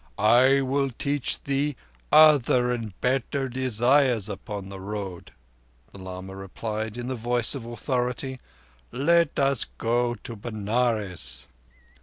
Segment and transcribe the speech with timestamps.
[0.17, 1.75] "I will teach thee
[2.11, 5.31] other and better desires upon the road,"
[5.91, 8.39] the lama replied in the voice of authority.
[8.91, 11.47] "Let us go to Benares."